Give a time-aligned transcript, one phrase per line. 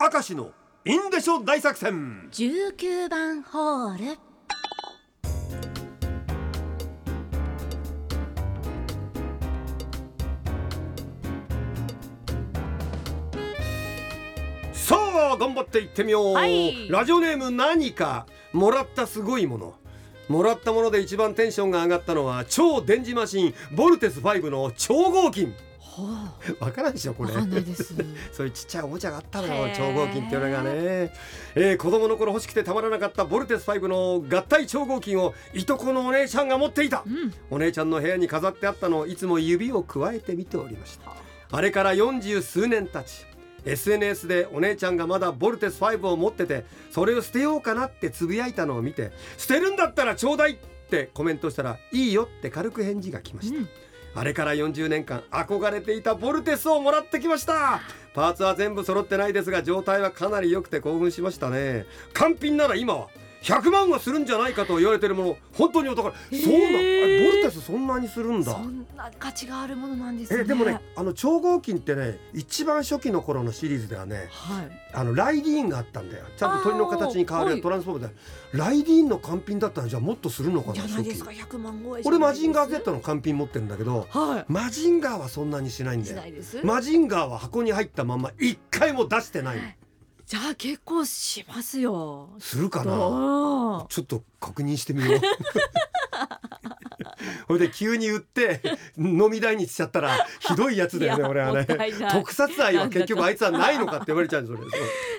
[0.00, 0.52] 明石の
[0.84, 2.28] インデショ大作戦。
[2.30, 4.18] 19番ホール。
[14.72, 14.96] さ
[15.32, 16.88] あ頑張っていってみよう、はい。
[16.88, 19.74] ラジオネーム何かもらったすごいもの。
[20.28, 25.46] もらったもので一番テンションが上がったのは超電磁マシンボルテス5の超合金。
[25.46, 25.67] は
[26.60, 27.34] わからんでしょこあ、れ。
[27.34, 27.94] わかんないです。
[28.32, 31.12] そういうちっちゃいおもちゃがあったのよ超合金っていうのがね、
[31.54, 37.02] えー子供の頃欲しくてたまらなかったボルテス5の合体超合金をいとこのお姉ちゃんが持っていた。
[37.06, 41.12] うん、お姉ちゃんの部屋に飾ってあったのをいつも指をくわえて見ておりました。
[41.50, 43.26] あれから40数年経ち
[43.64, 50.56] SNS でお姉ちゃんがまだボルテス5を持っててそれを捨てようかなってつぶやいたのを見て捨てるんだったらちょうだいっ
[50.90, 53.68] てコメントしたらいいよって軽く返事が来ました、うん
[54.18, 57.80] あれから40年間憧れていたボルテスをもらってきました。
[58.14, 61.86] パーツは全部揃ってないですが状態はかなり良くて興奮しましたね。
[62.14, 63.08] 完品なら今は
[63.42, 66.78] 100万はするんじゃないかと言われてるもの本当にお宝そうなんボ
[67.36, 68.52] ルテスそんなにするんだ。
[68.52, 70.40] そんな価値があるものなんですね。
[70.42, 74.68] えでもね、あの超合金ってね一番初期の頃のシリーズではねはい。
[74.92, 76.24] あのライディーンがあったんだよ。
[76.36, 78.14] ちゃんと鳥の形に変わるトランスフォームで。
[78.52, 80.88] ライディーンの完品だったらじゃあもっとするのかな初期。
[80.88, 86.16] じゃないですか、100万超え俺マジンガー Z の完品持ってるんだけどはマジンガーはそんなにしないんだよ。
[86.16, 86.64] ないです。
[86.64, 89.58] マジンガーは箱に入ったまま一回も出してない
[90.28, 92.28] じゃあ結構しますよ。
[92.38, 93.86] するかな？
[93.88, 95.20] ちょっと確認してみよう。
[97.46, 98.60] これで急に売って
[98.98, 101.66] 飲み代にしちゃったらひどいやつだよね俺はね。
[102.12, 104.68] 特撮愛は結局あいつはないのかって言われちゃうんですよ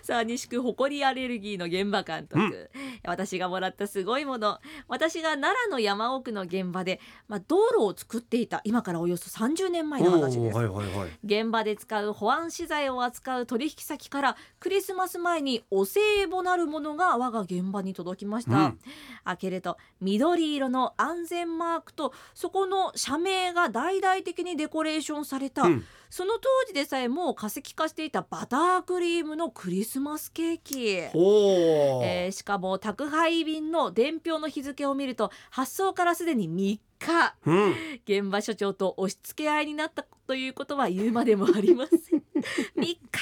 [0.03, 2.69] さあ西区誇りアレルギーの現場監督、うん
[3.03, 4.59] 私がもらったすごいもの。
[4.87, 11.09] 私が奈良の山奥の現場で、まあ、道路を作っていた今からおよそ30年前の話です、はいはいはい。
[11.23, 18.79] 現場で使う保安資材を扱う取引先からクリスマス前にお歳暮なるものが我が現場に届きました、うん。
[19.25, 31.07] 開けると緑色の安全マークとそこの社名が大々的にデコレーションされた、うんその当時でさえもう化石化していたバタークリームのクリスマスケーキ。
[31.09, 37.35] ほう、えーしかも宅配便の伝票の日付を見ると発送からすでに3日。
[37.45, 37.73] うん。
[38.05, 42.23] 現場所長と押し付け合いになったということは言うまでもありません。
[42.75, 43.19] 3日か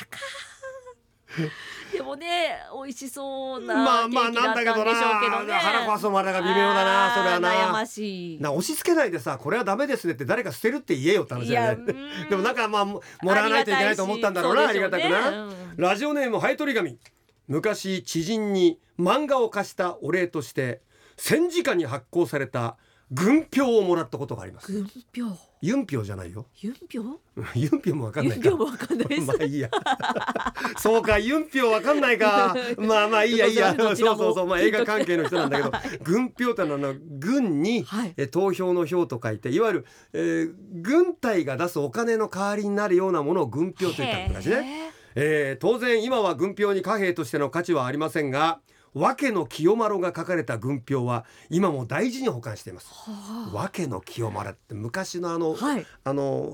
[1.92, 8.42] でもね美味しそうまなケあまあなんだけどな腹壊すまでが微妙だなそれはあー悩まなしい。
[8.42, 11.84] な押し付けないでさこれはダメですねって誰か捨てるって言えよって話だよね。
[11.88, 12.30] うん。
[12.30, 16.98] でもなんかまあももらわないといけないと思ったんだろうなありがたくな、なラジオネームハエトリガミ
[17.48, 20.82] 昔知人に漫画を貸したお礼として
[21.16, 22.78] 戦時下に発行された
[23.12, 24.72] 軍票をもらったことがあります。
[24.72, 25.38] 軍票？
[25.62, 26.46] ユン票じゃないよ。
[26.62, 27.20] ユン票
[27.56, 28.50] ユン票もわかんないか。
[28.50, 29.08] ユン票もわかんない。
[29.08, 29.70] で すまあいいや。
[30.78, 32.56] そうかユン票わかんないか。
[32.78, 33.74] まあまあいいやいいや。
[33.78, 34.46] そうそうそう。
[34.48, 35.72] まあ映画関係の人なんだけど
[36.04, 38.14] 軍票ってのは軍に、はい。
[38.18, 44.92] え投票の票と書いていわゆる、えー軍隊が出すお金の代わりになるようなものを軍票と言ったん昔ね。
[45.16, 48.60] えー当然今は軍票に貨幣としての価値はありませんが
[49.00, 52.88] 訳の清丸が書かれた軍票は今も大事に保管しています。
[52.92, 55.86] は訳の清丸って昔のあの、あはい。
[56.04, 56.52] あの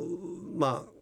[0.55, 0.93] まあ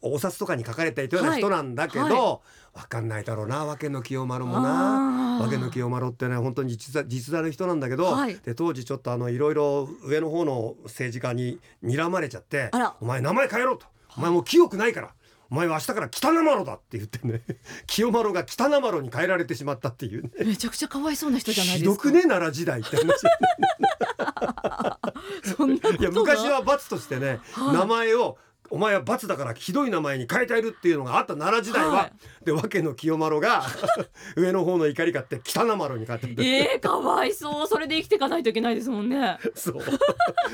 [0.00, 2.12] お札とかに書かれていたような人なんだけど、はい。
[2.12, 2.40] は
[2.74, 5.38] わかんないだろうな訳の清丸もな。
[5.38, 8.36] あー訳の清丸ってね本当に実在実在の人なんだけど、はい。
[8.36, 13.86] で当時ちょっとあのいろいろ上の方の政治家に睨まれちゃってあら「お前名前変えろ」と
[14.16, 15.10] 「お前もう清くないから」
[15.50, 17.42] お前は明日から北名丸だって言ってね
[17.86, 20.30] 清丸が北名丸に変えられてしまったっていうね。
[20.44, 22.04] めちゃくちゃかわいそうな人じゃないひですか。
[22.04, 23.08] どくね奈良時代って話。
[25.98, 27.74] いや昔は罰としてね、はい。
[27.74, 28.38] 名前を
[28.70, 32.44] お前は罰だからひどい名前に変えてやるっていうのがあった奈良時代は、はい。
[32.44, 33.64] で訳の清丸が
[34.36, 36.06] 上の方の怒り買って北名丸に。
[36.06, 37.66] 変えたんでえー、かわいそう。
[37.66, 39.38] それで生きていかないといけないですもんね。
[39.54, 39.76] そう。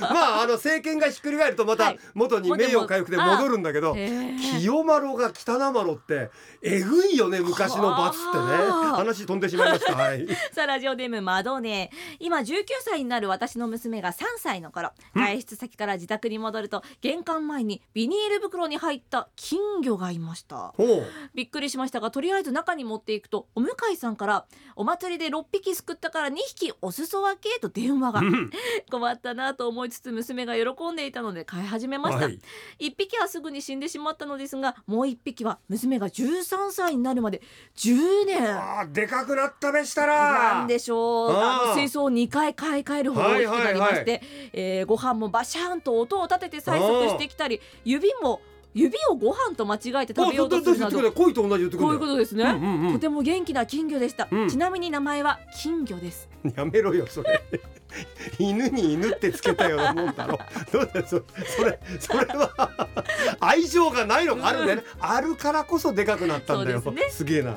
[0.01, 1.99] まああの政権がひっくり返るとまたはい。
[2.15, 4.59] 元に名誉回復で戻るんだけど、へー。
[4.61, 6.31] 清丸が北名丸って
[6.63, 8.45] えぐいよね昔の罰ってね。
[8.45, 9.95] はあ話飛んでしまいました。
[9.95, 10.27] はい。
[10.53, 12.17] さあラジオネームマドネー。
[12.19, 20.75] 今19歳になる私の娘が3歳の頃外出先から自宅に戻ると玄関前にビニール袋に入った金魚がいました。
[21.35, 24.47] びっくりしましたがとりあえず中に持っていくとお向かいさんから
[24.77, 28.51] お祭りで6匹すくったから2匹お裾分けと電話がうん。
[28.91, 32.39] 困ったなと思いつつ娘が喜んでいたので飼い始めました、はい。
[32.81, 37.43] 1匹はすぐに死んでしまったのですがもう1匹は娘が13歳になるまで
[37.77, 38.93] 10年。
[38.93, 40.55] でかくなったべしたら。
[40.55, 41.31] なんでしょう。
[41.37, 47.61] あの水槽を2回買い替えるほど大きくなりまして、はいはいえーご飯もバシャーンと音を立てて催促してきたり
[47.95, 48.41] 指も
[48.75, 52.93] 指をご飯と間違えて食べようとするなど恋と同じこういうことですね、うんうんうん。
[52.95, 54.49] とても元気な金魚でした、うん。
[54.49, 56.29] ちなみに名前は金魚です。
[56.57, 57.41] やめろよそれ。
[58.41, 60.39] 犬に犬ってつけたようなもんだろ。
[60.73, 61.23] どうだよそ
[61.57, 62.89] それそれは
[63.39, 66.81] 愛情がないのがあるんだよね、あるからこそでかくなったんだよ。
[66.81, 67.09] ね。
[67.11, 67.55] すげえな